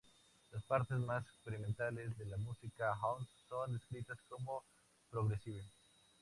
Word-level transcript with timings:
Las 0.51 0.63
partes 0.63 0.97
más 0.97 1.23
experimentales 1.27 2.17
de 2.17 2.25
la 2.25 2.35
música 2.37 2.95
house 2.95 3.29
son 3.47 3.73
descritas 3.73 4.17
cómo 4.27 4.63
"progressive". 5.11 5.63